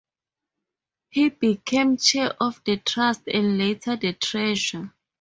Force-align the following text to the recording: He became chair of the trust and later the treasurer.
He 1.11 1.29
became 1.29 1.95
chair 1.97 2.33
of 2.41 2.59
the 2.65 2.77
trust 2.77 3.21
and 3.27 3.59
later 3.59 3.95
the 3.97 4.13
treasurer. 4.13 4.95